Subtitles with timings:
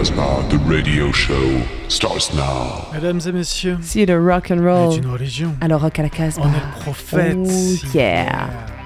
[0.00, 2.88] Casbah, the radio show starts now.
[2.94, 4.94] Mesdames et messieurs, Si le rock and roll.
[4.94, 5.54] est une religion.
[5.60, 6.38] Alors rock à la case.
[6.38, 7.36] On est le prophète.
[7.38, 8.48] Oh, yeah.
[8.78, 8.79] Hey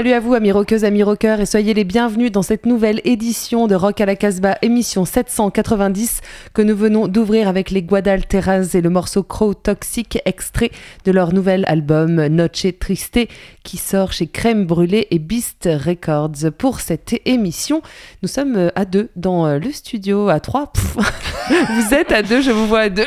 [0.00, 3.66] salut à vous amis rockeuses, amis rockeurs et soyez les bienvenus dans cette nouvelle édition
[3.66, 6.22] de Rock à la Casbah, émission 790
[6.54, 10.70] que nous venons d'ouvrir avec les Guadalteras et le morceau Crow Toxic extrait
[11.04, 13.20] de leur nouvel album Noche Triste
[13.62, 16.50] qui sort chez Crème Brûlée et Beast Records.
[16.56, 17.82] Pour cette émission,
[18.22, 20.72] nous sommes à deux dans le studio, à trois.
[21.50, 23.04] Vous êtes à deux, je vous vois à deux.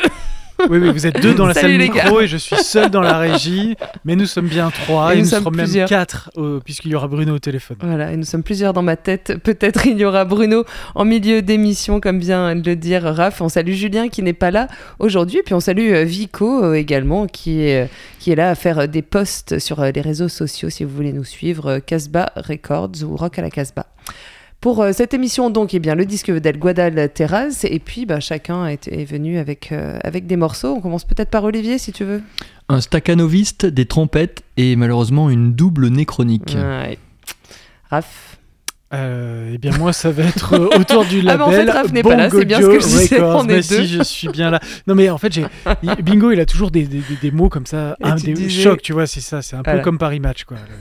[0.70, 3.02] Oui, oui, vous êtes deux dans la Salut, salle micro et je suis seul dans
[3.02, 3.76] la régie,
[4.06, 5.90] mais nous sommes bien trois Et et, nous nous, sommes même plusieurs.
[5.90, 7.78] quatre euh, puisqu'il y aura Bruno au téléphone.
[7.82, 9.38] Voilà, et nous sommes plusieurs dans ma tête.
[9.44, 10.64] Peut-être il y aura Bruno
[10.96, 13.42] en milieu d'émission, comme vient de le dire Raph.
[13.42, 14.68] On salue Julien qui n'est pas là
[15.00, 15.42] aujourd'hui.
[15.46, 17.90] Puis on salue euh, Vico euh, également qui est,
[18.20, 21.26] qui est là à faire des posts sur les réseaux sociaux si vous voulez nous
[21.26, 21.80] suivre.
[21.80, 23.88] Casbah Records ou Rock à la Casbah.
[24.64, 27.66] Pour euh, cette émission, donc, eh bien, le disque d'El Guadal Terraz.
[27.66, 30.74] Et puis, bah, chacun est, est venu avec, euh, avec des morceaux.
[30.78, 32.22] On commence peut-être par Olivier, si tu veux.
[32.70, 36.56] Un staccanoviste, des trompettes et malheureusement une double néchronique.
[36.58, 36.98] Ouais.
[37.90, 38.38] Raph.
[38.94, 41.92] Euh, eh bien moi ça va être autour du Ah, mais en label fait, Raph
[41.92, 43.36] n'est pas là, c'est bien ce que je Bongo disais, Records.
[43.38, 43.62] on est mais deux.
[43.62, 44.60] si je suis bien là.
[44.86, 45.46] Non mais en fait j'ai
[46.04, 48.84] Bingo il a toujours des, des, des- des mots comme ça, un, des disais- chocs
[48.84, 49.80] tu vois c'est ça, c'est un Voilà.
[49.80, 50.58] peu comme Paris Match quoi.
[50.58, 50.76] Le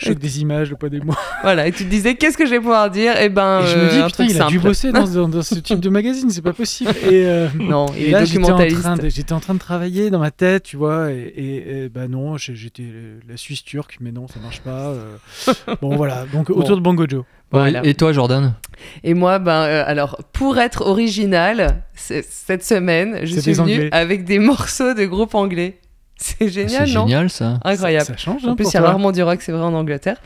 [0.00, 1.14] choc des images, le poids des mots.
[1.42, 3.14] Voilà, et tu te disais, qu'est-ce que je vais pouvoir dire?
[3.20, 5.06] Eh ben, et je me euh, dis un putain truc il a dû bosser dans,
[5.06, 6.90] dans- dans ce type de magazine, c'est pas possible.
[7.10, 8.80] Et euh, Non, il Et là, j'étais en, documentaliste.
[8.80, 11.88] train de, j'étais en train de travailler dans ma tête, tu vois, et, et, et
[11.88, 14.88] bah non, j'étais euh, la Suisse turque, mais non, ça marche pas.
[14.88, 15.16] euh.
[15.80, 17.24] bon, voilà, donc autour de Bongo Joe.
[17.52, 17.80] Voilà.
[17.84, 18.54] Et toi, Jordan?
[19.02, 23.88] Et moi, ben, euh, alors, pour être original, cette semaine, je suis venue Anglais.
[23.92, 25.80] avec des morceaux de groupes anglais.
[26.38, 27.58] C'est génial, C'est non génial ça.
[27.64, 28.04] Incroyable.
[28.04, 28.88] Ça, ça change, En hein, plus, il y a toi.
[28.90, 30.18] rarement du rock, c'est vrai en Angleterre.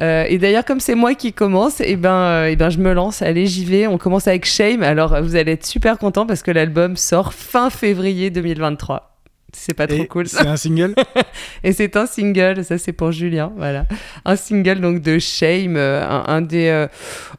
[0.00, 2.92] Euh, et d'ailleurs, comme c'est moi qui commence, et ben, euh, eh ben, je me
[2.94, 3.20] lance.
[3.20, 3.86] Allez, j'y vais.
[3.86, 4.82] On commence avec Shame.
[4.82, 9.10] Alors, vous allez être super content parce que l'album sort fin février 2023.
[9.56, 10.26] C'est pas trop Et cool.
[10.28, 10.38] ça.
[10.42, 10.94] C'est un single?
[11.62, 13.84] Et c'est un single, ça c'est pour Julien, voilà.
[14.24, 16.88] Un single donc de Shame, euh, un, un des, euh,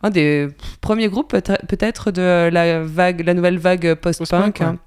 [0.02, 0.48] un des
[0.80, 4.30] premiers groupes peut- peut-être de la vague, la nouvelle vague post-punk.
[4.30, 4.66] Post-punk, ouais.
[4.66, 4.78] hein,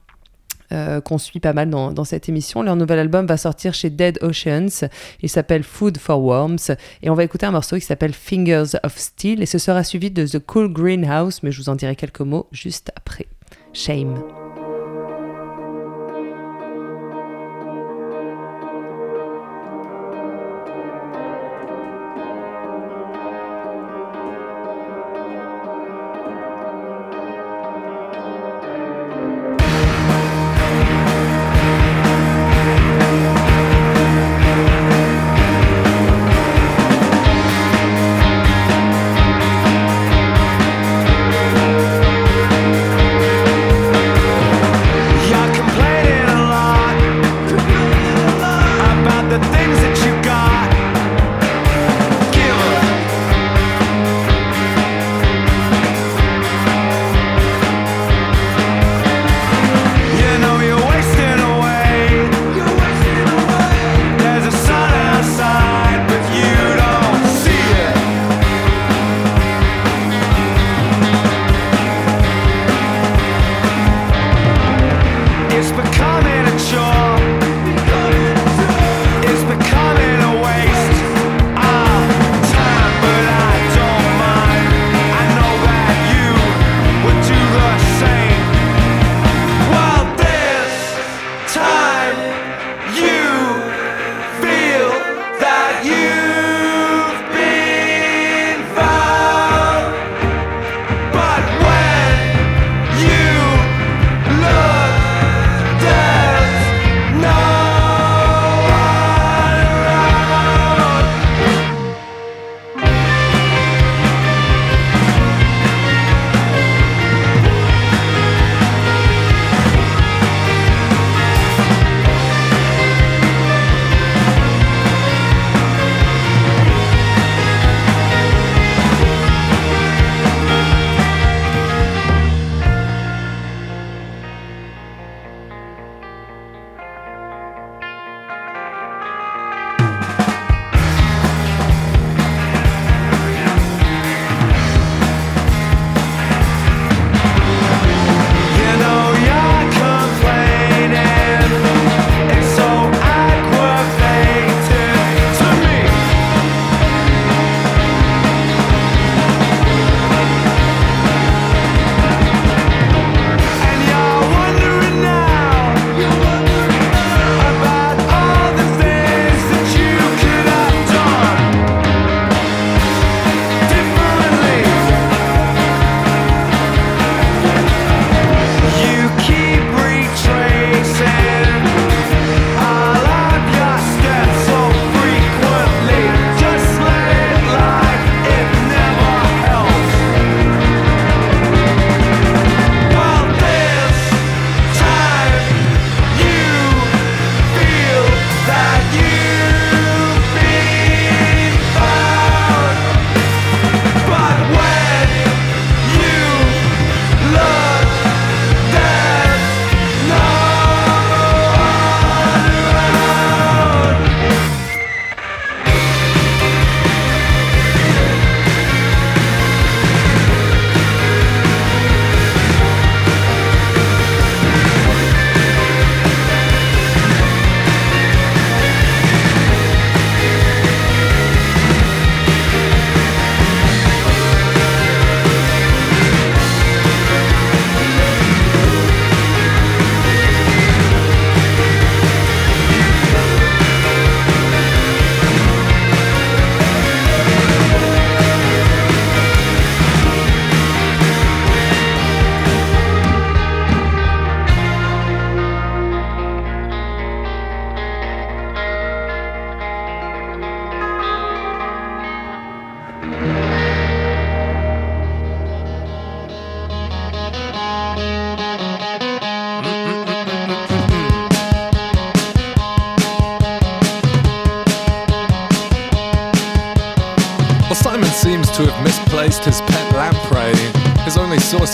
[0.72, 2.62] euh, qu'on suit pas mal dans, dans cette émission.
[2.62, 4.88] Leur nouvel album va sortir chez Dead Oceans.
[5.22, 6.76] Il s'appelle Food for Worms.
[7.02, 9.42] Et on va écouter un morceau qui s'appelle Fingers of Steel.
[9.42, 11.42] Et ce sera suivi de The Cool Greenhouse.
[11.42, 13.26] Mais je vous en dirai quelques mots juste après.
[13.72, 14.47] Shame.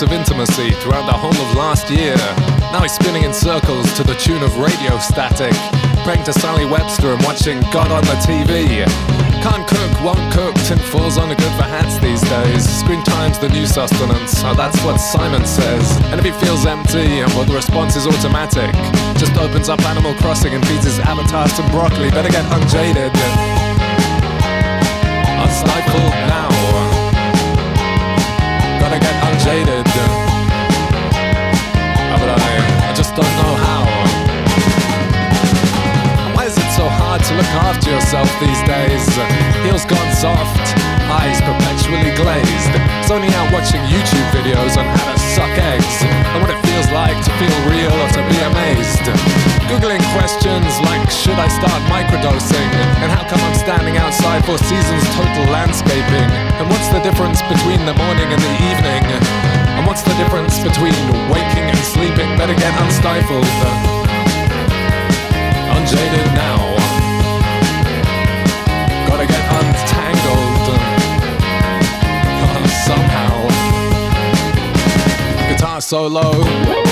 [0.05, 2.15] Of intimacy throughout the whole of last year.
[2.69, 5.53] Now he's spinning in circles to the tune of Radio Static,
[6.05, 8.85] praying to Sally Webster and watching God on the TV.
[9.41, 12.63] Can't cook, won't cook, tin falls only good for hats these days.
[12.67, 15.97] Screen time's the new sustenance, oh, that's what Simon says.
[16.13, 18.73] And if he feels empty, well, the response is automatic.
[19.17, 22.11] Just opens up Animal Crossing and feeds his avatar some broccoli.
[22.11, 23.11] Better get unjaded.
[25.41, 26.55] Unstifle now
[28.85, 29.74] gotta get unjaded.
[37.33, 39.01] Look after yourself these days.
[39.65, 40.61] Heels gone soft,
[41.09, 42.73] eyes perpetually glazed.
[43.09, 47.17] Only out watching YouTube videos on how to suck eggs and what it feels like
[47.17, 49.05] to feel real or to be amazed.
[49.65, 52.69] Googling questions like should I start microdosing
[53.01, 56.29] and how come I'm standing outside Four Seasons total landscaping
[56.61, 59.03] and what's the difference between the morning and the evening
[59.73, 60.93] and what's the difference between
[61.33, 63.49] waking and sleeping better get unstifled
[65.73, 66.74] unjaded now
[75.95, 76.84] guitar solo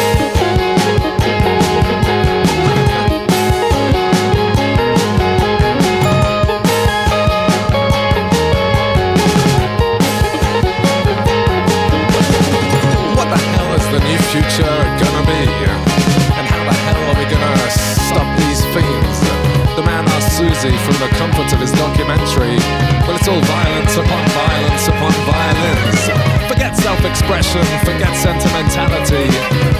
[27.03, 29.27] self-expression, forget sentimentality.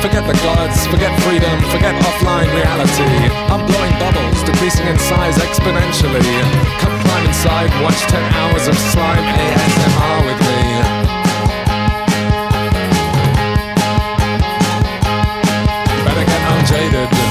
[0.04, 3.32] Forget the gods, forget freedom, forget offline reality.
[3.48, 6.20] I'm blowing bubbles, decreasing in size exponentially.
[6.80, 10.64] Come climb inside, watch 10 hours of slime ASMR with me.
[16.04, 17.23] Better get unjaded,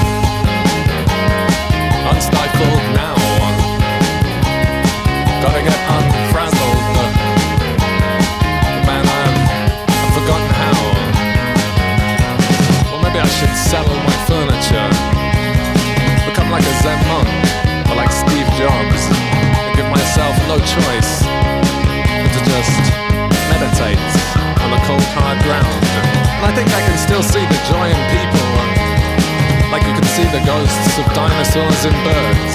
[31.85, 32.52] and birds.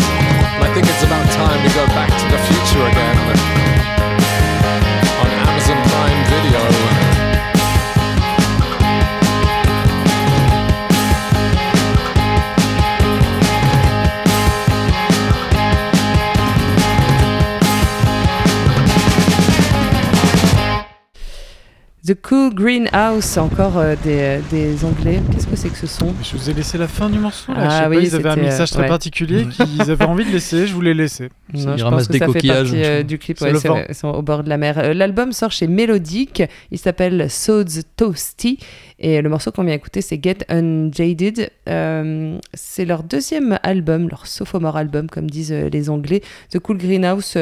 [22.58, 25.22] Greenhouse, encore euh, des, des Anglais.
[25.32, 26.12] Qu'est-ce que c'est que ce son?
[26.24, 27.54] Je vous ai laissé la fin du morceau.
[27.54, 27.60] Là.
[27.62, 28.88] Ah je sais pas, ils avaient un c'était, mixage très ouais.
[28.88, 30.66] particulier qu'ils avaient envie de laisser.
[30.66, 31.30] Je voulais laisser.
[31.54, 32.72] Il Non, je ramasse pense que des ça fait coquillages.
[32.72, 33.40] partie euh, du clip.
[33.42, 33.52] Ouais,
[33.90, 34.80] ils sont au bord de la mer.
[34.80, 36.42] Euh, L'album sort chez Melodic.
[36.72, 38.58] Il s'appelle Sods Toasty.
[39.00, 41.52] Et le morceau qu'on vient écouter, c'est Get Unjaded.
[41.70, 46.22] Euh, c'est leur deuxième album, leur sophomore album, comme disent euh, les Anglais.
[46.50, 47.38] The Cool Greenhouse.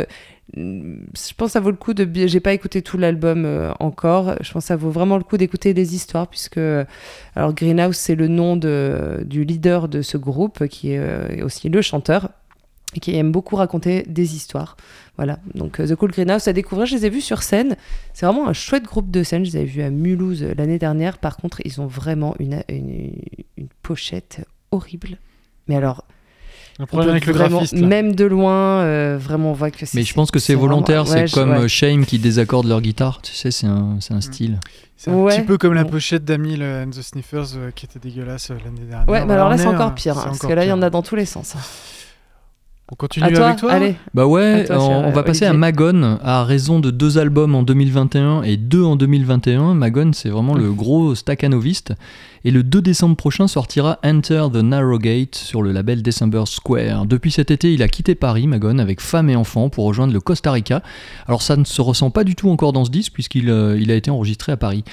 [0.58, 2.28] Euh, je pense que ça vaut le coup de.
[2.28, 4.36] J'ai pas écouté tout l'album euh, encore.
[4.42, 6.60] Je pense que ça vaut vraiment le coup d'écouter des histoires, puisque.
[7.36, 11.70] Alors, Greenhouse, c'est le nom de, du leader de ce groupe, qui est euh, aussi
[11.70, 12.30] le chanteur
[12.96, 14.78] et qui aime beaucoup raconter des histoires.
[15.18, 17.76] Voilà, donc euh, The Cool Greenhouse à découvrir, je les ai vus sur scène.
[18.14, 19.46] C'est vraiment un chouette groupe de scène.
[19.46, 21.18] Je les avais vus à Mulhouse euh, l'année dernière.
[21.18, 23.14] Par contre, ils ont vraiment une, une,
[23.58, 25.18] une pochette horrible.
[25.68, 26.06] Mais alors,
[26.78, 27.74] Un on problème avec le graphiste.
[27.74, 29.96] même de loin, euh, vraiment on voit que c'est.
[29.98, 31.60] Mais je pense que c'est volontaire, c'est comme ouais.
[31.60, 34.60] euh, Shame qui désaccorde leur guitare, tu sais, c'est un, c'est un style.
[34.98, 35.36] C'est un Ouais.
[35.38, 38.82] petit peu comme la pochette d'Amil and the Sniffers euh, qui était dégueulasse euh, l'année
[38.90, 39.08] dernière.
[39.08, 40.66] Ouais, mais Voilà, alors là c'est est, encore euh, pire, hein, parce encore que là
[40.66, 41.54] il y en a dans tous les sens.
[42.92, 43.96] On continue À toi, avec toi allez.
[44.14, 45.54] Bah ouais, toi, on, va euh, passer à.
[45.54, 49.74] Magone, à raison de deux albums en 2021 et deux en 2021.
[49.74, 51.94] Magone, c'est vraiment le gros staccanoviste.
[52.44, 57.08] Et le 2 décembre prochain sortira Enter the Narrow Gate sur le label December Square.
[57.08, 60.20] Depuis cet été, il a quitté Paris, Magone, avec femme et enfant pour rejoindre le
[60.20, 60.84] Costa Rica.
[61.28, 63.90] Alors ça ne se ressent pas du tout encore dans ce disque puisqu'il euh, il
[63.90, 64.84] a été enregistré à Paris.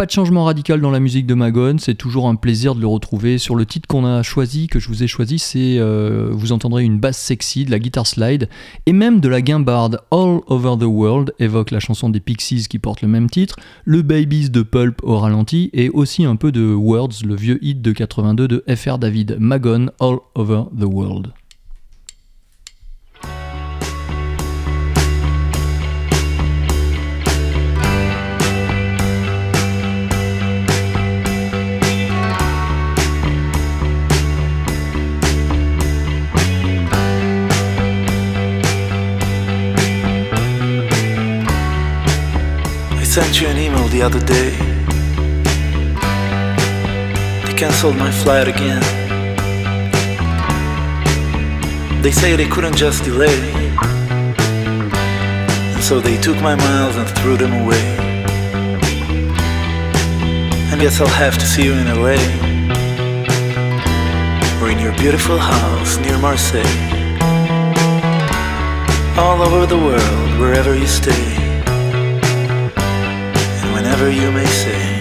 [0.00, 2.86] Pas de changement radical dans la musique de Magone, c'est toujours un plaisir de le
[2.86, 3.36] retrouver.
[3.36, 6.84] Sur le titre qu'on a choisi, que je vous ai choisi, c'est euh, vous entendrez
[6.84, 8.48] une basse sexy, de la guitare slide
[8.86, 10.00] et même de la guimbarde.
[10.10, 14.00] All Over the World évoque la chanson des Pixies qui porte le même titre, le
[14.00, 17.92] Babies de Pulp au ralenti et aussi un peu de Words, le vieux hit de
[17.92, 19.36] 82 de FR David.
[19.38, 21.34] Magone, All Over the World.
[43.22, 44.50] Sent you an email the other day.
[47.44, 48.80] They cancelled my flight again.
[52.02, 53.40] They say they couldn't just delay.
[55.74, 57.84] And so they took my miles and threw them away.
[60.70, 62.20] And guess I'll have to see you in LA.
[64.62, 66.76] Or in your beautiful house near Marseille.
[69.18, 71.29] all over the world, wherever you stay,
[74.02, 74.98] and whenever you may say,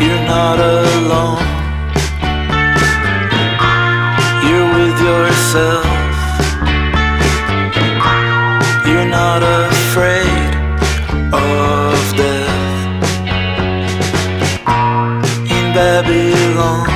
[0.00, 1.38] You're not alone,
[4.44, 5.86] you're with yourself,
[8.86, 10.54] you're not afraid
[11.32, 12.50] of death.
[15.50, 16.91] In Babylon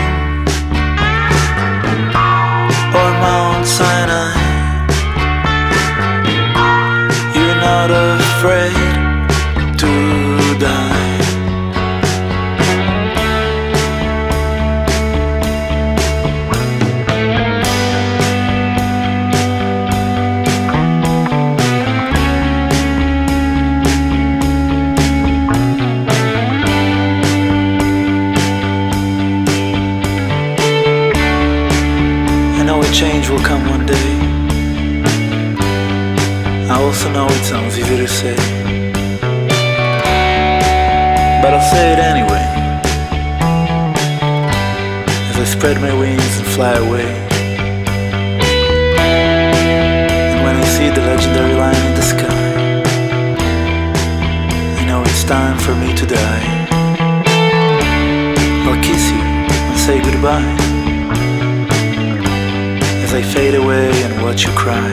[33.86, 34.10] day.
[36.68, 38.36] I also know it sounds easy to say.
[41.42, 42.44] But I'll say it anyway.
[45.30, 47.08] As I spread my wings and fly away.
[50.32, 52.44] And when I see the legendary line in the sky,
[54.80, 56.46] I know it's time for me to die.
[58.66, 59.22] I'll kiss you
[59.70, 60.65] and say goodbye
[63.16, 64.92] I fade away and watch you cry.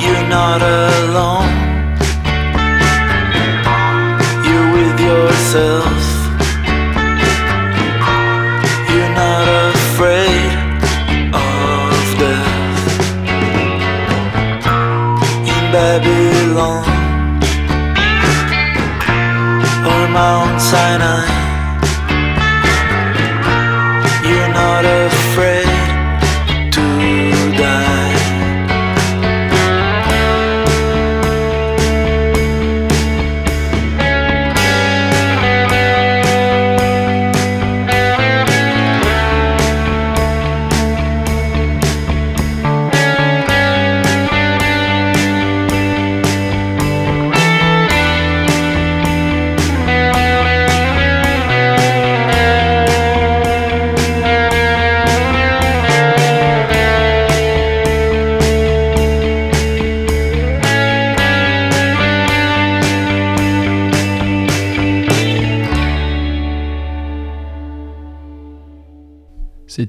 [0.00, 1.50] You're not alone,
[4.46, 5.98] you're with yourself.
[8.90, 10.52] You're not afraid
[11.34, 11.90] of
[12.22, 12.86] death.
[15.52, 16.84] In Babylon
[19.84, 21.45] or Mount Sinai.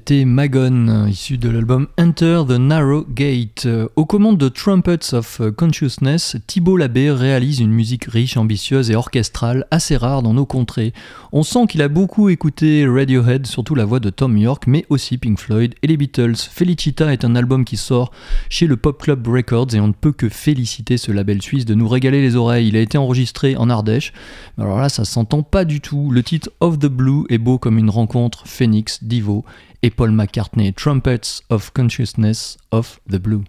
[0.08, 3.68] C'était Magon, issu de l'album Enter the Narrow Gate.
[3.94, 9.66] Aux commandes de Trumpets of Consciousness, Thibault Labbé réalise une musique riche, ambitieuse et orchestrale,
[9.70, 10.94] assez rare dans nos contrées.
[11.30, 15.18] On sent qu'il a beaucoup écouté Radiohead, surtout la voix de Tom York, mais aussi
[15.18, 16.36] Pink Floyd et les Beatles.
[16.36, 18.10] Felicita est un album qui sort
[18.48, 21.74] chez le Pop Club Records et on ne peut que féliciter ce label suisse de
[21.74, 22.68] nous régaler les oreilles.
[22.68, 24.14] Il a été enregistré en Ardèche,
[24.56, 26.10] alors là ça s'entend pas du tout.
[26.10, 29.44] Le titre Of the Blue est beau comme une rencontre Phoenix, Divo
[29.82, 33.46] et Paul McCartney, Trumpets of Consciousness of the Blue.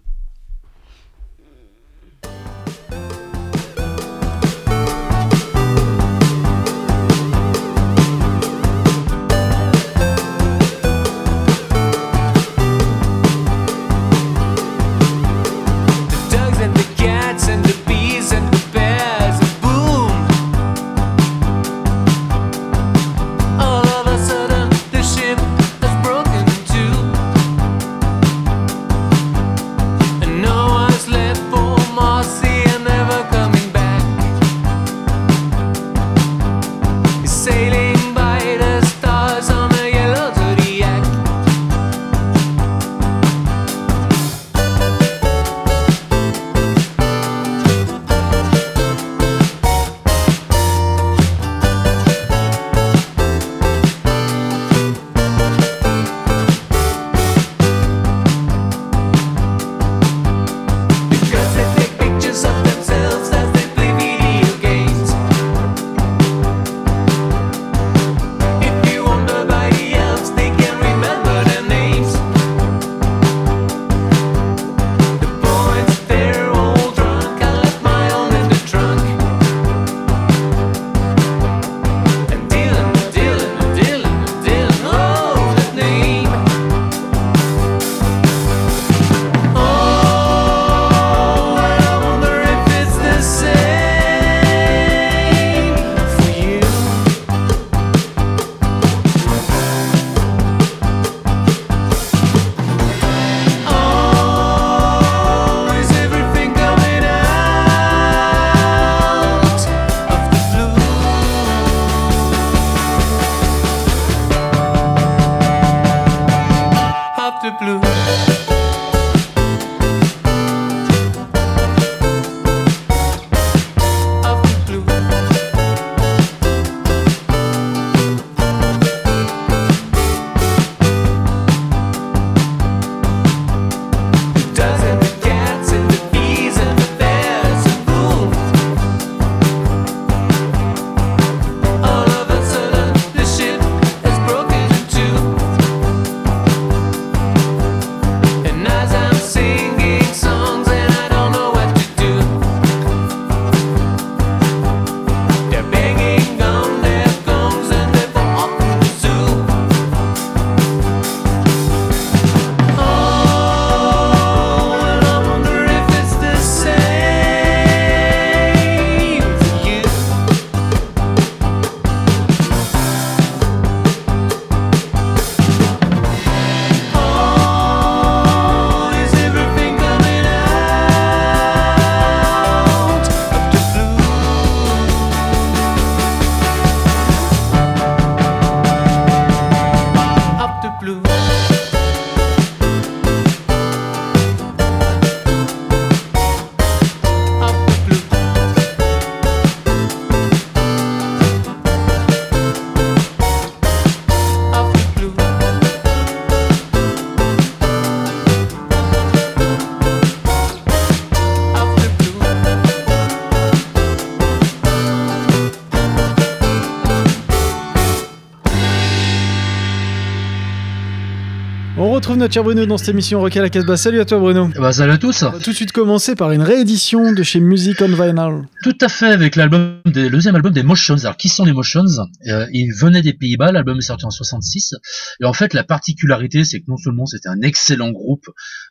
[222.20, 223.78] Notre cher Bruno dans cette émission Rock à la Casbah.
[223.78, 224.50] Salut à toi Bruno.
[224.54, 225.22] Eh ben, salut à tous.
[225.22, 228.46] On va tout de suite commencer par une réédition de chez Music on Vinyl.
[228.62, 230.96] Tout à fait, avec l'album des, le deuxième album des Motions.
[230.98, 231.86] Alors, qui sont les Motions?
[232.26, 234.74] Euh, Ils venaient des Pays-Bas, l'album est sorti en 66.
[235.22, 238.26] Et en fait, la particularité, c'est que non seulement c'était un excellent groupe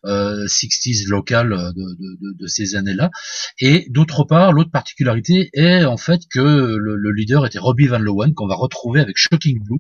[0.05, 3.09] euh, 60s local euh, de, de, de, de ces années-là,
[3.59, 7.97] et d'autre part, l'autre particularité est en fait que le, le leader était Robbie Van
[7.97, 9.79] Lowen, qu'on va retrouver avec Shocking Blue.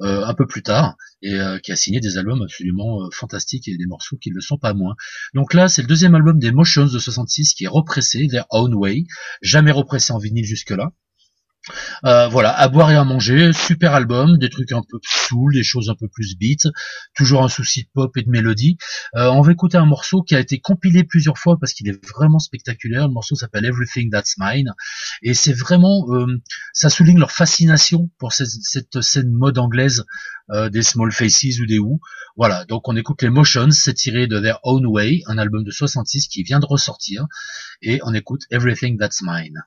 [0.00, 3.68] Euh, un peu plus tard et euh, qui a signé des albums absolument euh, fantastiques
[3.68, 4.94] et des morceaux qui ne le sont pas moins.
[5.34, 8.74] Donc là, c'est le deuxième album des Motions de 66 qui est repressé, Their Own
[8.74, 9.04] Way,
[9.42, 10.92] jamais repressé en vinyle jusque-là.
[12.04, 15.62] Euh, voilà, à boire et à manger, super album, des trucs un peu soul, des
[15.62, 16.68] choses un peu plus beat,
[17.14, 18.76] toujours un souci de pop et de mélodie.
[19.16, 22.06] Euh, on va écouter un morceau qui a été compilé plusieurs fois parce qu'il est
[22.06, 23.06] vraiment spectaculaire.
[23.08, 24.72] Le morceau s'appelle Everything That's Mine
[25.22, 26.26] et c'est vraiment, euh,
[26.72, 30.04] ça souligne leur fascination pour cette, cette scène mode anglaise
[30.50, 32.00] euh, des Small Faces ou des Who.
[32.36, 35.70] Voilà, donc on écoute les Motions, c'est tiré de Their Own Way, un album de
[35.70, 37.26] 66 qui vient de ressortir
[37.82, 39.62] et on écoute Everything That's Mine.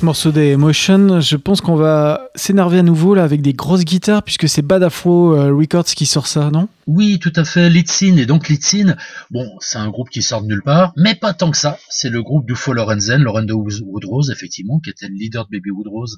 [0.00, 3.84] Ce morceau des Emotion, je pense qu'on va s'énerver à nouveau là avec des grosses
[3.84, 6.68] guitares puisque c'est Bad Afro euh, Records qui sort ça, non?
[6.86, 8.16] Oui, tout à fait, Litzin.
[8.16, 8.96] Et donc Litzin,
[9.30, 11.78] bon, c'est un groupe qui sort de nulle part, mais pas tant que ça.
[11.90, 16.16] C'est le groupe d'Ufo Lorenzen, Lorendo Woodrose, effectivement, qui était le leader de Baby Woodrose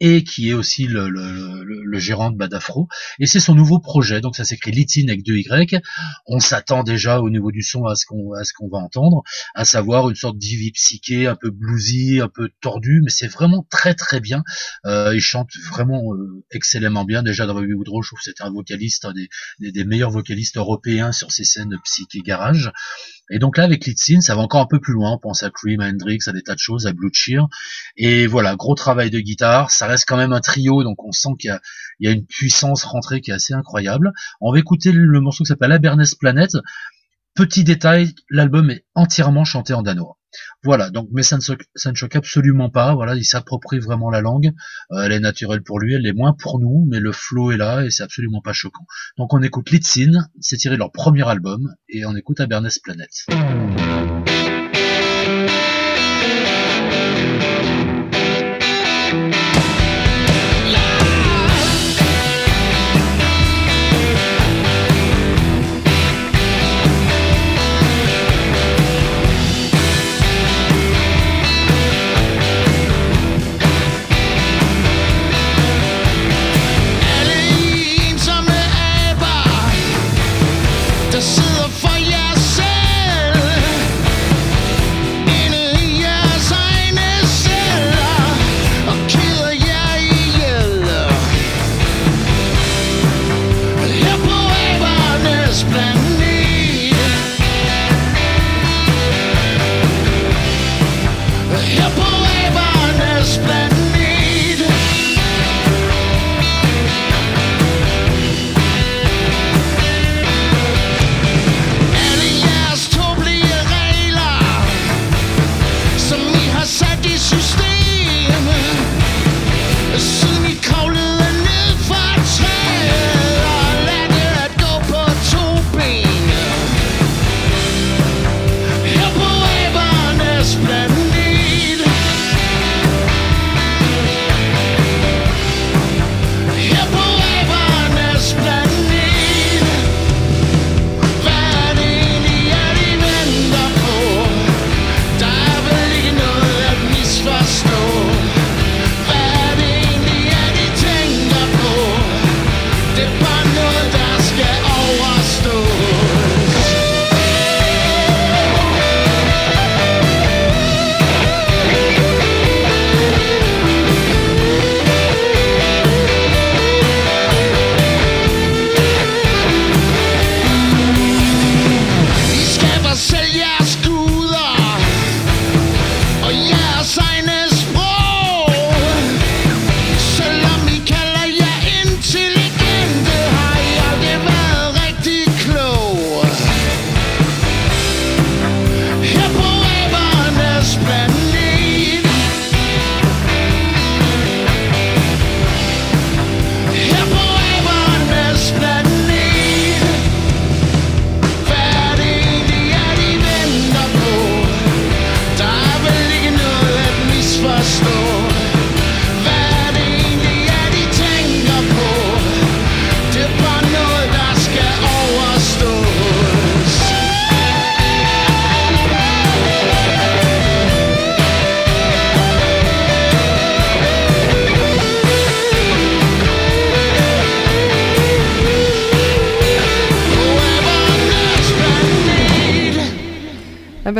[0.00, 2.88] et qui est aussi le, le, le, le gérant de Badafro.
[3.18, 5.80] Et c'est son nouveau projet, donc ça s'écrit Litzin avec deux Y.
[6.26, 9.22] On s'attend déjà au niveau du son à ce qu'on à ce qu'on va entendre,
[9.54, 13.66] à savoir une sorte d'ivy psyché, un peu bluesy, un peu tordu, mais c'est vraiment
[13.70, 14.42] très très bien.
[14.84, 17.22] Euh, il chante vraiment euh, excellemment bien.
[17.22, 19.28] Déjà dans Baby Woodrow, je trouve que c'était un vocaliste, un des,
[19.60, 22.70] des, des meilleurs vocalistes européens sur ces scènes psyché garage.
[23.30, 25.12] Et donc là, avec Litzin, ça va encore un peu plus loin.
[25.12, 27.46] On pense à Cream, à Hendrix, à des tas de choses, à Blue Cheer.
[27.96, 29.70] Et voilà, gros travail de guitare.
[29.70, 31.58] Ça reste quand même un trio, donc on sent qu'il
[32.00, 34.12] y a, une puissance rentrée qui est assez incroyable.
[34.40, 36.50] On va écouter le morceau qui s'appelle Aberness Planet.
[37.34, 40.16] Petit détail, l'album est entièrement chanté en danois.
[40.62, 42.94] Voilà, donc mais ça ne, choque, ça ne choque absolument pas.
[42.94, 44.52] Voilà, il s'approprie vraiment la langue.
[44.92, 47.56] Euh, elle est naturelle pour lui, elle est moins pour nous, mais le flow est
[47.56, 48.86] là et c'est absolument pas choquant.
[49.18, 53.10] Donc on écoute Litzin, c'est tiré de leur premier album et on écoute Aberness Planet.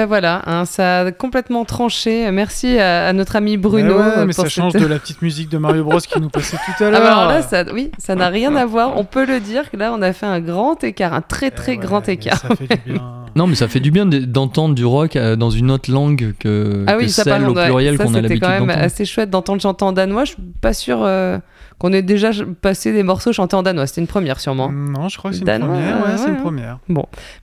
[0.07, 2.31] Ben voilà, hein, ça a complètement tranché.
[2.31, 3.95] Merci à, à notre ami Bruno.
[3.99, 6.29] Ouais, euh, mais pour ça change de la petite musique de Mario Bros qui nous
[6.31, 7.01] passait tout à Ah l'heure.
[7.03, 8.97] bah alors là, ça, oui, ça n'a rien à voir.
[8.97, 11.73] On peut le dire que là, on a fait un grand écart, un très très
[11.75, 12.39] Eh ouais, grand écart.
[12.39, 13.03] Ça fait du bien.
[13.35, 16.85] Non, mais ça fait du bien d'entendre du rock euh, dans une autre langue que,
[16.87, 18.67] Ah que oui, ça celle par au pluriel Ça, qu'on a c'était l'habitude quand même
[18.67, 18.85] d'entendre.
[18.85, 20.25] assez chouette d'entendre chanter en danois.
[20.25, 21.39] Je suis pas sûr euh,
[21.79, 23.87] qu'on ait déjà passé des morceaux chantés en danois.
[23.87, 24.71] C'était une première sûrement.
[24.73, 25.97] Non, je crois que c'est une Danois, première.
[25.97, 26.79] Ouais, ouais, c'est une première.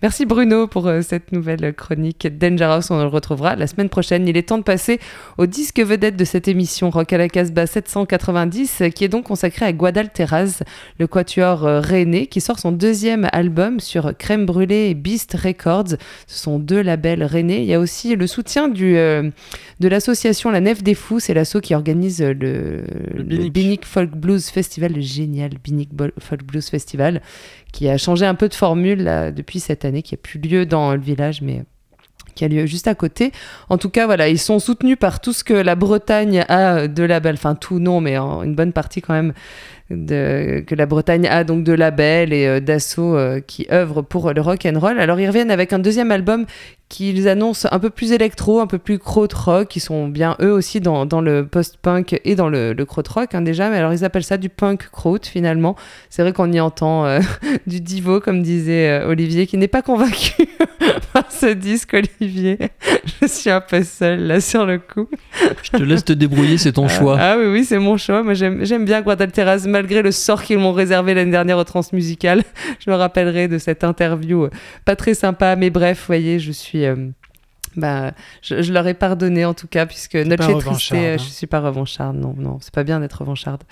[0.01, 2.91] Merci Bruno pour euh, cette nouvelle chronique Dangerous.
[2.91, 4.27] On le retrouvera la semaine prochaine.
[4.27, 4.99] Il est temps de passer
[5.37, 9.25] au disque vedette de cette émission Rock à la Casbah 790 euh, qui est donc
[9.25, 10.63] consacré à Guadalteraz,
[10.99, 15.95] le quatuor euh, rennais qui sort son deuxième album sur Crème Brûlée et Beast Records.
[16.27, 17.61] Ce sont deux labels rennais.
[17.61, 19.29] Il y a aussi le soutien du, euh,
[19.79, 21.19] de l'association La Nef des Fous.
[21.19, 22.83] C'est l'asso qui organise le,
[23.15, 23.49] Le le.
[23.49, 27.21] Binic Folk Blues Festival, le génial Binic Folk Blues Festival
[27.73, 29.03] qui a changé un peu de formule
[29.35, 31.63] depuis cette année, qui a plus lieu dans le village, mais
[32.35, 33.31] qui a lieu juste à côté.
[33.69, 37.03] En tout cas, voilà, ils sont soutenus par tout ce que la Bretagne a de
[37.03, 39.33] labels, enfin tout non, mais en- une bonne partie quand même
[39.91, 42.59] de, que la Bretagne a donc de labels et euh,
[42.97, 44.99] euh, qui œuvrent pour le rock and roll.
[44.99, 46.45] Alors ils reviennent avec un deuxième album
[46.93, 50.79] qu'ils annoncent un peu plus électro, un peu plus krautrock, qui sont bien eux aussi
[50.79, 54.23] dans, dans le post-punk et dans le, le krautrock hein, déjà, mais alors ils appellent
[54.23, 55.75] ça du punk kraut finalement.
[56.11, 57.19] C'est vrai qu'on y entend euh,
[57.67, 60.47] du divo, comme disait euh, Olivier, qui n'est pas convaincu
[61.13, 62.59] par ce disque, Olivier.
[63.21, 65.07] Je suis un peu seule là sur le coup.
[65.63, 67.17] Je te laisse te débrouiller, c'est ton Ah, choix.
[67.19, 68.21] Ah oui, oui, c'est mon choix.
[68.21, 72.43] Moi, j'aime bien Guadalteras, malgré le sort qu'ils m'ont réservé l'année dernière au Transmusical.
[72.79, 74.49] Je me rappellerai de cette interview euh,
[74.85, 76.82] pas très sympa, mais bref, vous voyez, je suis.
[76.85, 77.09] Euh,
[77.75, 78.11] bah,
[78.43, 81.17] je, je leur ai pardonné en tout cas, puisque Noche Triste, euh, hein.
[81.17, 83.63] je suis pas revancharde, non, non, c'est pas bien d'être revancharde.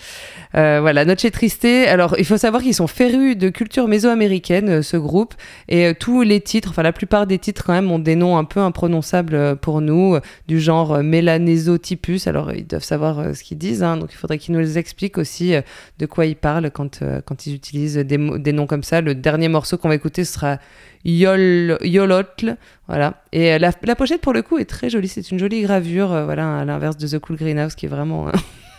[0.56, 4.98] Euh, voilà, Noche Triste, alors il faut savoir qu'ils sont férus de culture mésoaméricaine, ce
[4.98, 5.36] groupe,
[5.68, 8.38] et euh, tous les titres, enfin la plupart des titres quand même ont des noms
[8.38, 13.60] un peu imprononçables pour nous, du genre euh, Melanesotypus, alors ils doivent savoir ce qu'ils
[13.60, 15.54] disent, hein, donc il faudrait qu'ils nous expliquent aussi
[16.00, 19.02] de quoi ils parlent quand, quand ils utilisent des, des noms comme ça.
[19.02, 20.58] Le dernier morceau qu'on va écouter sera
[21.06, 23.22] Yol, Yolotl, voilà.
[23.32, 26.12] Et euh, la, la pochette pour le coup est très jolie, c'est une jolie gravure,
[26.12, 28.28] euh, voilà, à l'inverse de The Cool Greenhouse qui est vraiment...
[28.28, 28.32] euh,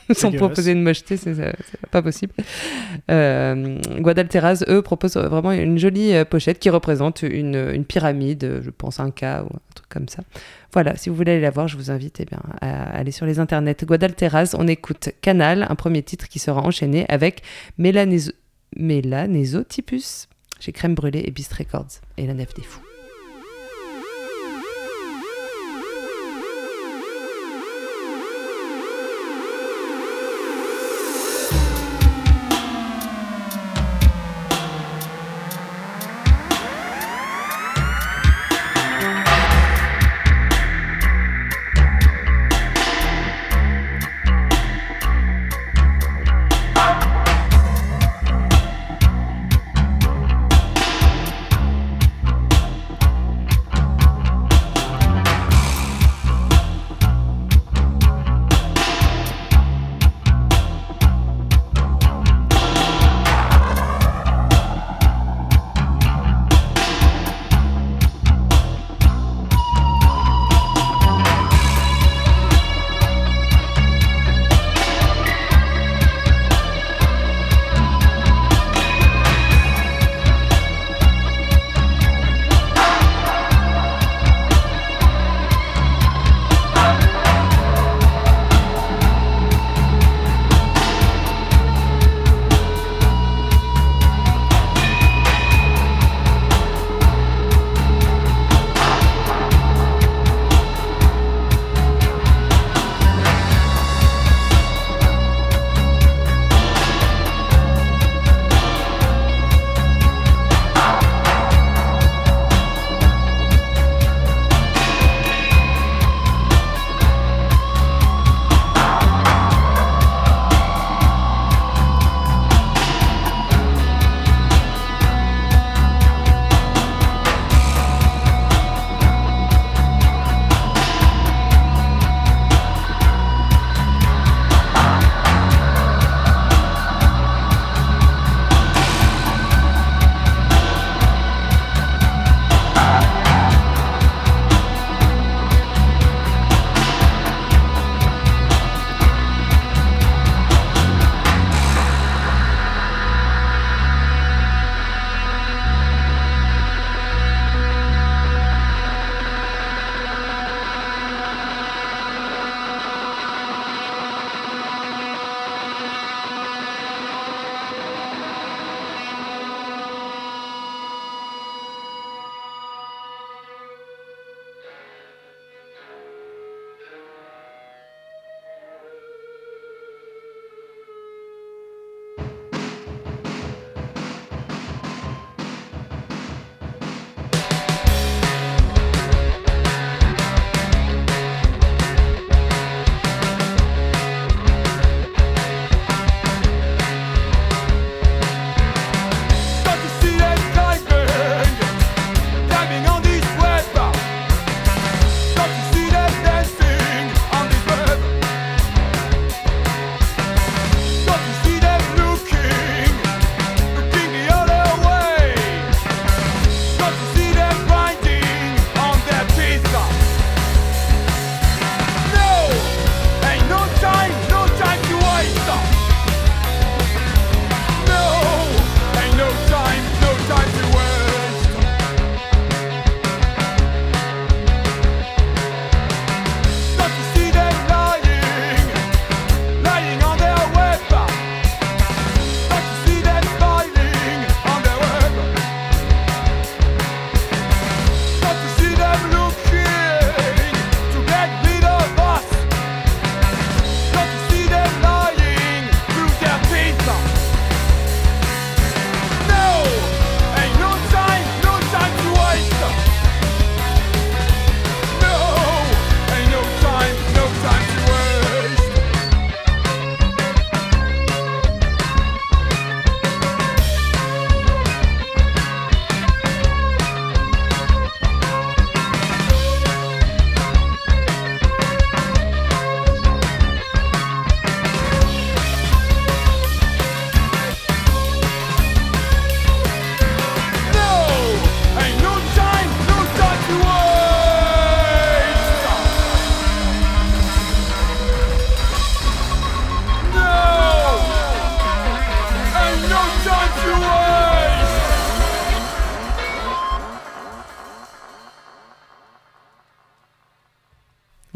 [0.14, 0.48] sans Dégueulasse.
[0.48, 2.34] proposer une mocheté, c'est c'est pas possible.
[3.10, 8.60] Euh, Guadalteras, eux, proposent vraiment une jolie euh, pochette qui représente une, une pyramide, euh,
[8.62, 10.22] je pense un cas ou un truc comme ça.
[10.72, 13.26] Voilà, si vous voulez aller la voir, je vous invite eh bien, à aller sur
[13.26, 13.76] les internets.
[13.84, 17.42] Guadalteras, on écoute Canal, un premier titre qui sera enchaîné avec
[17.78, 18.32] Mélanéso-
[18.76, 20.28] Mélanésotypus
[20.62, 22.91] chez Crème Brûlée et Beast Records et la Nef des Fous.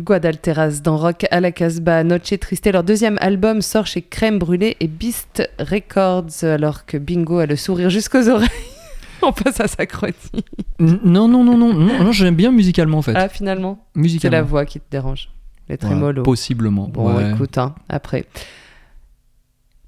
[0.06, 2.70] Guadalteras dans Rock à la Casbah, Noche Triste.
[2.72, 7.56] Leur deuxième album sort chez Crème Brûlée et Beast Records, alors que Bingo a le
[7.56, 8.48] sourire jusqu'aux oreilles.
[9.22, 10.16] On passe à sa chronique.
[10.78, 13.14] Non, non, non, non, non, non, j'aime bien musicalement en fait.
[13.16, 13.84] Ah, finalement,
[14.20, 15.28] c'est la voix qui te dérange.
[15.68, 16.22] Les Ouais, trémolos.
[16.22, 16.86] possiblement.
[16.86, 17.32] Bon, ouais.
[17.32, 18.26] écoute, hein, après.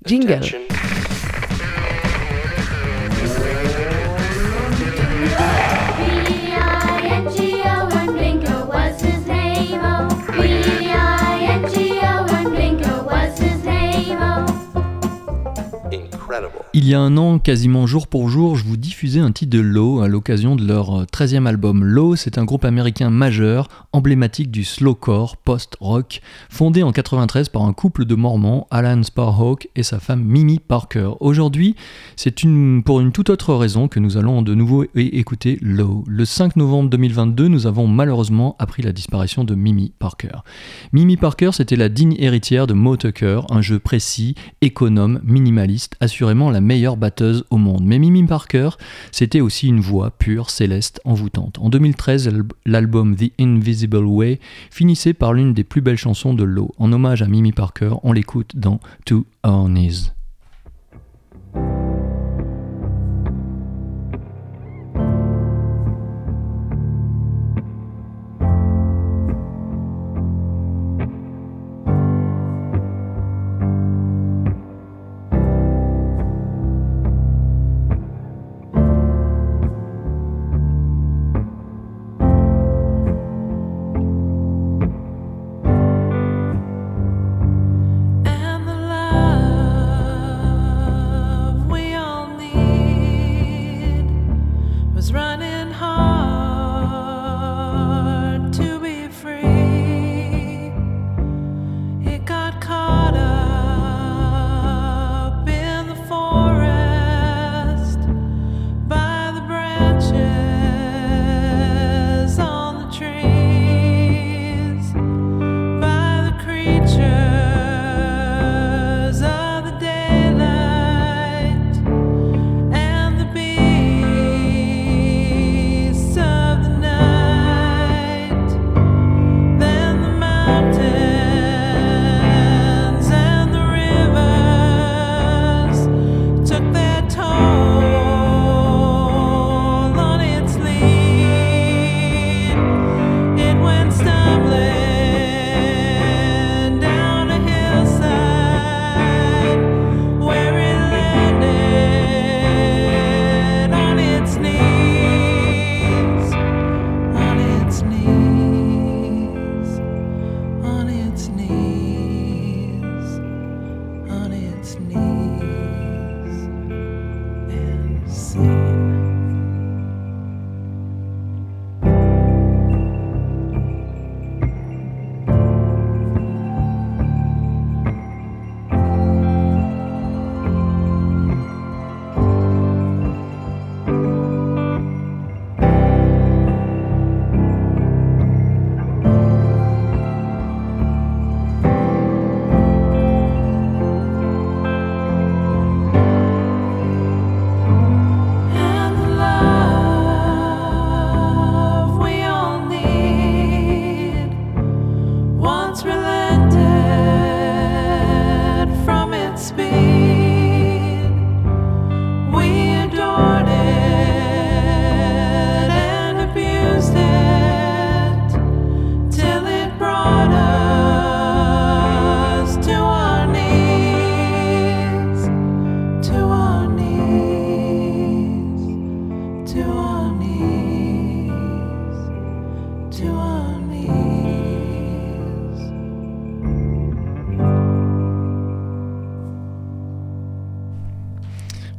[0.05, 0.41] Jingle.
[16.81, 19.59] Il y a un an, quasiment jour pour jour, je vous diffusais un titre de
[19.59, 21.83] Low à l'occasion de leur euh, 13e album.
[21.83, 27.73] Low, c'est un groupe américain majeur, emblématique du slowcore post-rock, fondé en 93 par un
[27.73, 31.11] couple de Mormons, Alan Sparhawk et sa femme Mimi Parker.
[31.19, 31.75] Aujourd'hui,
[32.15, 32.45] c'est
[32.85, 36.05] pour une toute autre raison que nous allons de nouveau écouter Low.
[36.07, 40.45] Le 5 novembre 2022, nous avons malheureusement appris la disparition de Mimi Parker.
[40.93, 46.53] Mimi Parker, c'était la digne héritière de Mo Tucker, un jeu précis, économe, minimaliste, assurément
[46.53, 47.83] la meilleure batteuse au monde.
[47.85, 48.71] Mais Mimi Parker,
[49.11, 51.59] c'était aussi une voix pure, céleste, envoûtante.
[51.59, 54.39] En 2013, l'al- l'album The Invisible Way
[54.71, 56.71] finissait par l'une des plus belles chansons de Low.
[56.79, 60.13] En hommage à Mimi Parker, on l'écoute dans To Our Knees.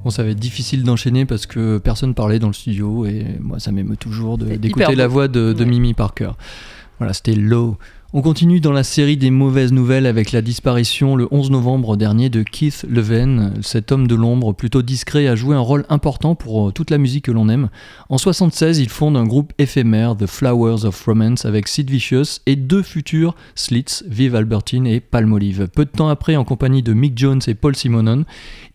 [0.09, 3.59] Bon, ça va être difficile d'enchaîner parce que personne parlait dans le studio et moi
[3.59, 5.69] ça m'émeut toujours d'écouter la voix de, de Ouais.
[5.69, 6.31] Mimi Parker.
[6.97, 7.77] Voilà, c'était Low.
[8.11, 12.31] On continue dans la série des mauvaises nouvelles avec la disparition le 11 novembre dernier
[12.31, 13.53] de Keith Leven.
[13.61, 16.97] Cet homme de l'ombre, plutôt discret, a joué un rôle important pour euh, toute la
[16.97, 17.69] musique que l'on aime.
[18.09, 22.55] En 76, il fonde un groupe éphémère, The Flowers of Romance, avec Sid Vicious et
[22.55, 25.67] deux futurs Slits, Viv Albertine et Palmolive.
[25.67, 28.25] Peu de temps après, en compagnie de Mick Jones et Paul Simonon,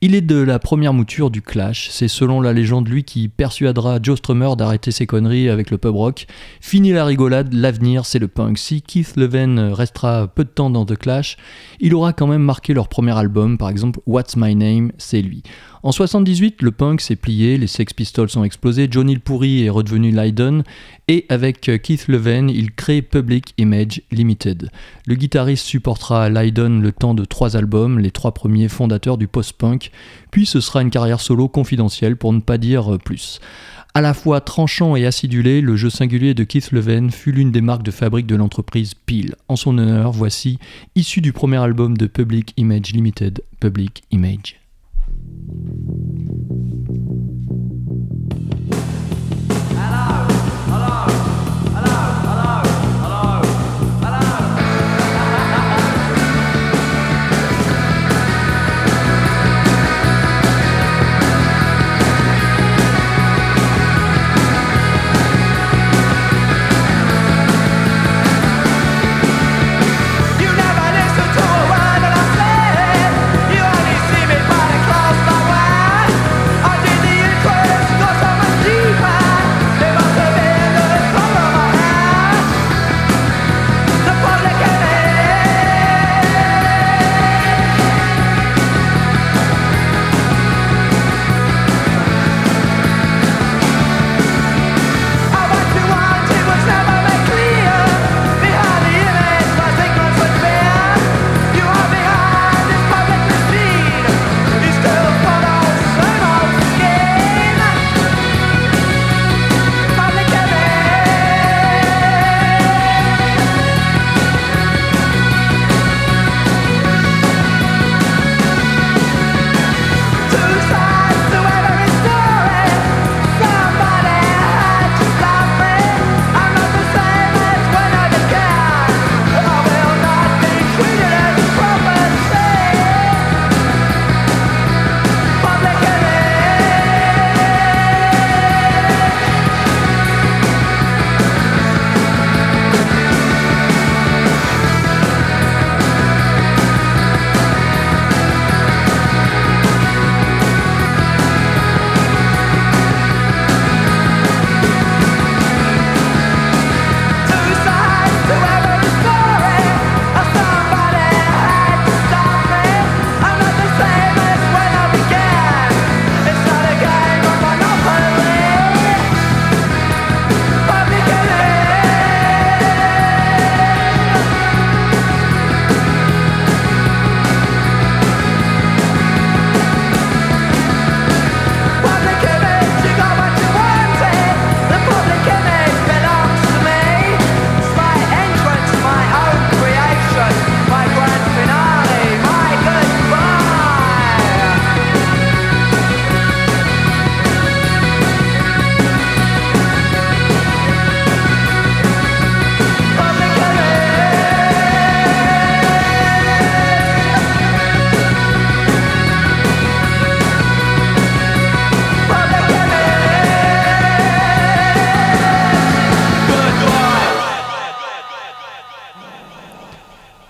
[0.01, 1.89] il est de la première mouture du Clash.
[1.91, 5.97] C'est selon la légende lui qui persuadera Joe Strummer d'arrêter ses conneries avec le pub
[5.97, 6.29] rock.
[6.61, 8.59] Fini la rigolade, l'avenir c'est le punk.
[8.59, 11.37] Si Keith restera peu de temps dans The Clash,
[11.81, 15.43] il aura quand même marqué leur premier album, par exemple What's My Name, c'est lui.
[15.83, 19.71] En 78, le punk s'est plié, les Sex Pistols ont explosé, Johnny le Pourri est
[19.71, 20.63] redevenu Lydon,
[21.09, 24.71] et avec Keith Leven, il crée Public Image Limited.
[25.07, 29.91] Le guitariste supportera Lydon le temps de trois albums, les trois premiers fondateurs du post-punk,
[30.31, 33.41] puis ce sera une carrière solo confidentielle pour ne pas dire plus.
[33.97, 37.61] À la fois tranchant et acidulé, le jeu singulier de Keith Leven fut l'une des
[37.61, 39.37] marques de fabrique de l'entreprise Peel.
[39.47, 40.59] En son honneur, voici,
[40.97, 44.57] issu du premier album de Public Image Limited, Public Image.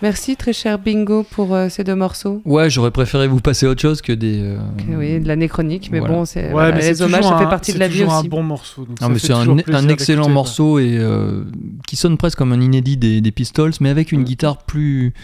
[0.04, 2.42] Merci très cher Bingo pour euh, ces deux morceaux.
[2.44, 4.38] Ouais, j'aurais préféré vous passer autre chose que des.
[4.42, 4.58] euh,
[4.90, 6.14] oui, de la néchronique, mais Voilà.
[6.14, 7.78] bon, c'est Ouais, voilà, mais c'est les hommages, toujours ça fait un- partie de c'est
[7.80, 8.26] la vie toujours aussi.
[8.26, 8.80] un bon morceau.
[8.84, 11.44] donc Non, ça mais c'est un, toujours un excellent morceau et euh,
[11.86, 15.14] qui sonne presque comme un inédit des, des Pistols, mais avec une guitare plus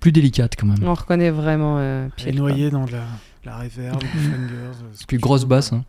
[0.00, 0.78] plus délicate quand même.
[0.82, 2.32] On reconnaît vraiment euh, quoi.
[2.32, 3.04] noyée dans de la,
[3.44, 4.54] la reverb, du fingers.
[4.54, 5.74] euh, c'est Plus ce grosse basse.
[5.74, 5.84] hein.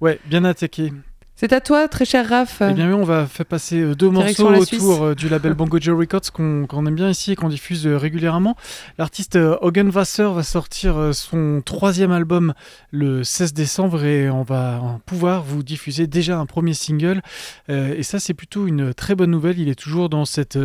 [0.00, 0.90] Ouais, bien attaqué.
[1.38, 2.62] C'est à toi, très cher Raph.
[2.66, 5.52] Eh bien oui, on va faire passer euh, deux Direction morceaux autour euh, du label
[5.52, 8.56] Bongo Joe Records qu'on aime bien ici et qu'on diffuse euh, régulièrement.
[8.96, 12.54] L'artiste Hogan Wasser va sortir son troisième album
[12.90, 17.20] le 16 décembre et on va pouvoir vous diffuser déjà un premier single.
[17.68, 19.58] Et ça, c'est plutôt une très bonne nouvelle.
[19.58, 20.58] Il est toujours dans cette,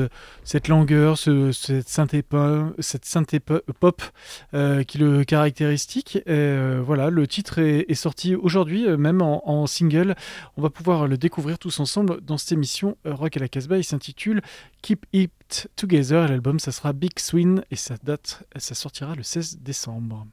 [0.46, 4.02] cette langueur, ce- cette synthé pop, cette synthé po- pop
[4.54, 6.16] euh, qui le caractéristique.
[6.16, 10.16] Et, euh, voilà, le titre est, est sorti aujourd'hui, même en, en single.
[10.58, 13.78] On va pouvoir le découvrir tous ensemble dans cette émission euh, Rock à la Casbah.
[13.78, 14.42] Il s'intitule
[14.82, 16.26] Keep It Together.
[16.26, 20.28] Et L'album, ça sera Big Swing et ça date, sortira le 16 décembre.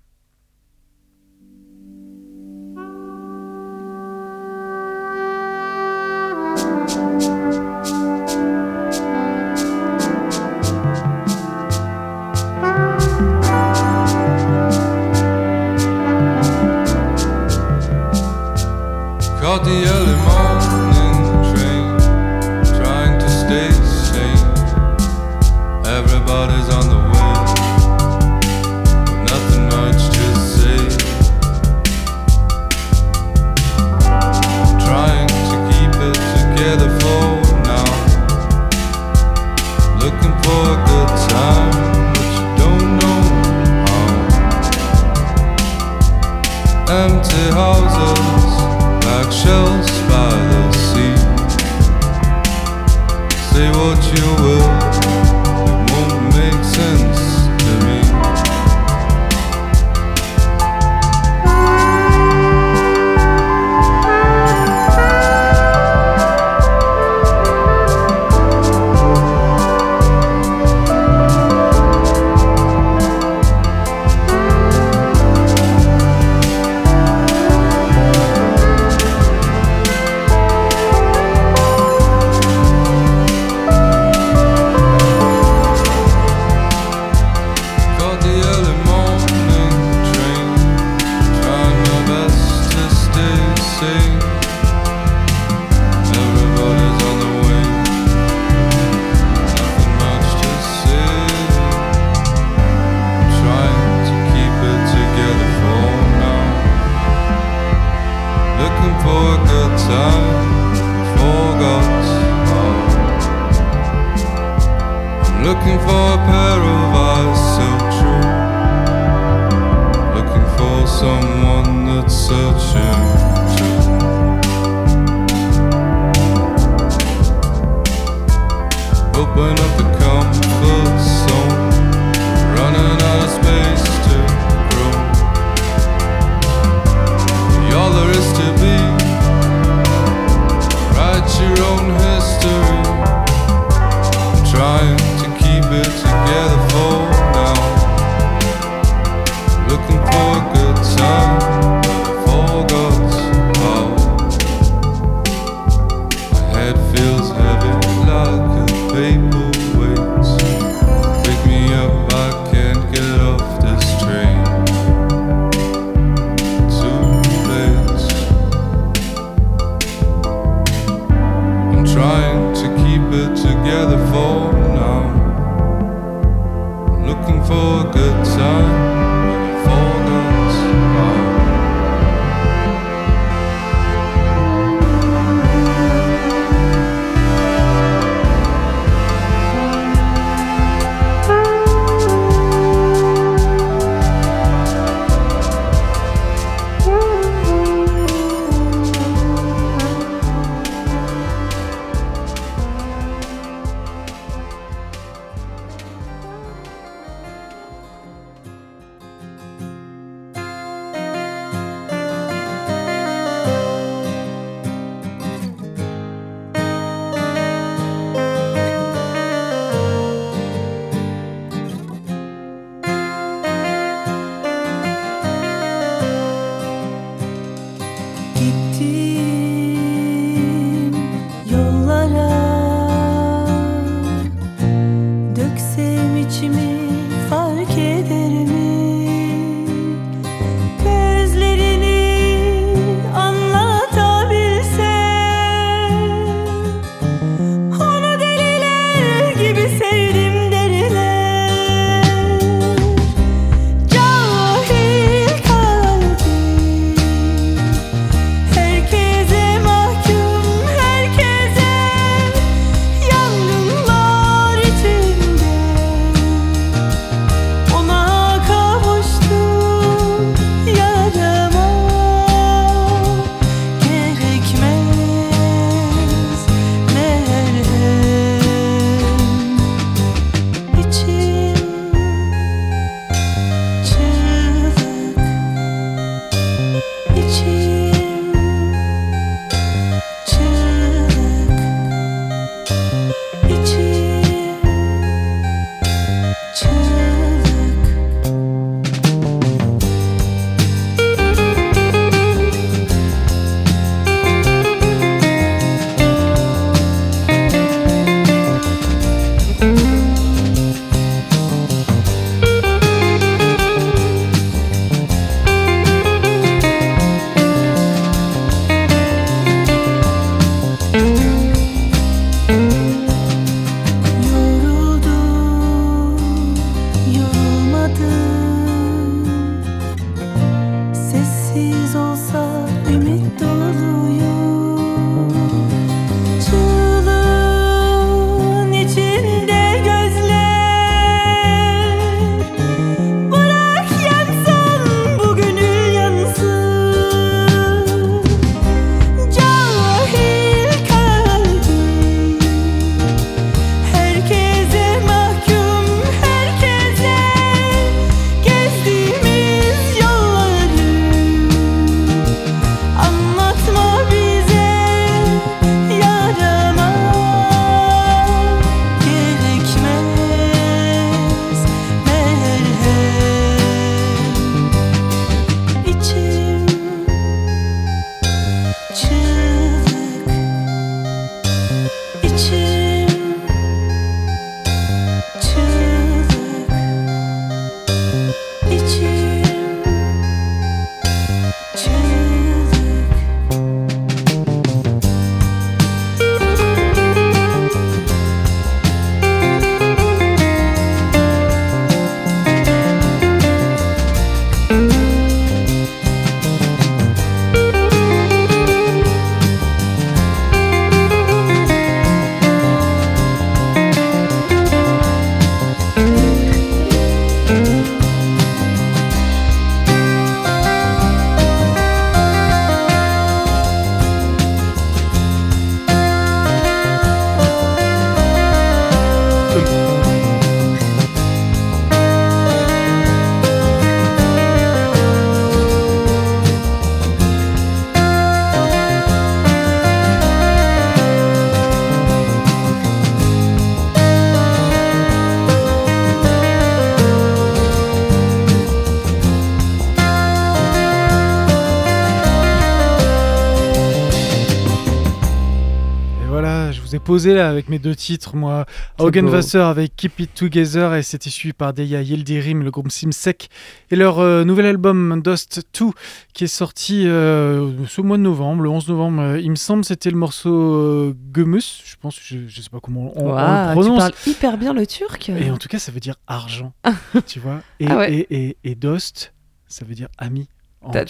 [457.08, 458.66] Posé là avec mes deux titres, moi,
[458.98, 459.24] Hogan.
[459.30, 463.48] Wasser avec Keep It Together et c'était suivi par Deya Yildirim, le groupe Simsek
[463.90, 465.86] et leur euh, nouvel album Dust 2
[466.34, 469.86] qui est sorti euh, ce mois de novembre, le 11 novembre, euh, il me semble,
[469.86, 473.68] c'était le morceau Gemus, je pense, je, je sais pas comment on, on Waouh, le
[473.68, 473.98] tu prononce.
[473.98, 475.30] parles hyper bien le turc.
[475.30, 476.74] Et en tout cas, ça veut dire argent,
[477.26, 477.62] tu vois.
[477.80, 478.12] Et, Ah ouais.
[478.12, 479.32] et, et, et Dost,
[479.66, 480.46] ça veut dire ami.
[480.80, 481.04] En T'as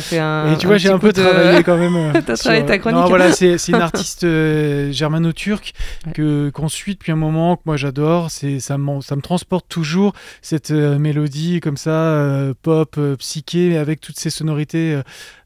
[0.00, 0.52] fait un.
[0.52, 2.12] Et tu vois, j'ai un peu de- travaillé quand même.
[2.26, 3.00] T'as sur- travaillé ta chronique.
[3.00, 5.72] Non, voilà, c'est c'est une artiste euh, germano-turque
[6.14, 8.30] que qu'on suit depuis un moment, que moi j'adore.
[8.30, 13.16] C'est ça, m'en- ça me transporte toujours cette euh, mélodie comme ça, euh, pop, euh,
[13.16, 14.98] psyché, mais avec toutes ces sonorités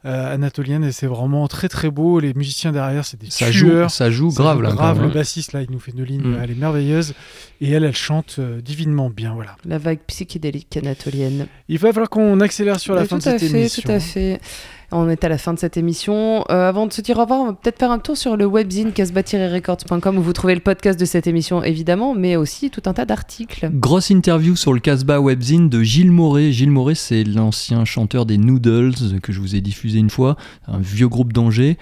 [0.06, 0.84] euh, anatoliennes.
[0.84, 2.20] Et c'est vraiment très très beau.
[2.20, 3.90] Les musiciens derrière, c'est des Ça joue, tueurs.
[3.90, 4.70] ça joue grave là.
[4.70, 4.98] grave.
[5.00, 5.12] Le même.
[5.14, 6.38] bassiste là, il nous fait une ligne, Mm.
[6.42, 7.14] elle est merveilleuse.
[7.60, 9.34] Et elle, elle chante euh, divinement bien.
[9.34, 9.56] Voilà.
[9.66, 11.46] La vague psychédélique anatolienne.
[11.68, 13.82] Il va falloir qu'on accélère sur la Ouais, fin tout de à cette fait, émission.
[13.84, 14.40] Tout à fait.
[14.92, 16.44] On est à la fin de cette émission.
[16.50, 18.46] Euh, avant de se dire au revoir, on va peut-être faire un tour sur le
[18.46, 22.92] webzine casbah-records.com où vous trouvez le podcast de cette émission évidemment, mais aussi tout un
[22.92, 23.70] tas d'articles.
[23.72, 26.52] Grosse interview sur le Casbah Webzine de Gilles Moret.
[26.52, 30.36] Gilles Moret, c'est l'ancien chanteur des Noodles que je vous ai diffusé une fois,
[30.68, 31.78] un vieux groupe d'Angers,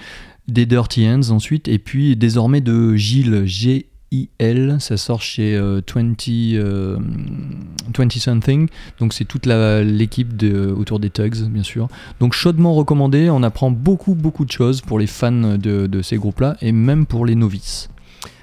[0.48, 3.88] des Dirty Hands ensuite, et puis désormais de Gilles G.
[4.12, 6.98] IL, ça sort chez euh, 20, euh,
[7.96, 10.42] 20 Something, donc c'est toute l'équipe
[10.76, 11.88] autour des Tugs, bien sûr.
[12.20, 16.16] Donc chaudement recommandé, on apprend beaucoup beaucoup de choses pour les fans de, de ces
[16.16, 17.88] groupes-là et même pour les novices.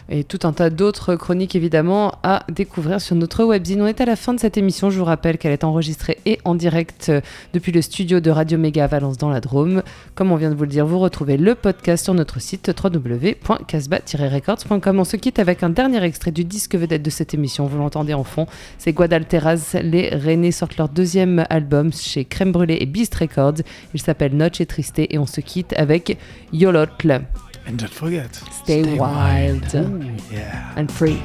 [0.10, 3.82] Et tout un tas d'autres chroniques évidemment à découvrir sur notre webzine.
[3.82, 4.90] On est à la fin de cette émission.
[4.90, 7.22] Je vous rappelle qu'elle est enregistrée et en direct euh,
[7.54, 9.84] depuis le studio de Radio Méga Valence dans la Drôme.
[10.16, 15.00] Comme on vient de vous le dire, vous retrouvez le podcast sur notre site www.casbah-records.com.
[15.00, 17.66] On se quitte avec un dernier extrait du disque vedette de cette émission.
[17.66, 18.48] Vous l'entendez en fond.
[18.78, 19.78] C'est Guadalteras.
[19.82, 23.62] Les Rennais sortent leur deuxième album chez Crème Brûlée et Beast Records.
[23.94, 26.18] Il s'appelle Noche et Tristé et on se quitte avec
[26.54, 27.22] Yolotl.
[27.66, 30.74] And don't forget, Stay, wild, Ooh, yeah.
[30.76, 31.22] and free.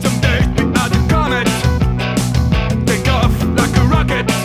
[0.00, 0.40] Someday,
[0.76, 1.46] out the comet,
[2.86, 4.43] take off like a rocket.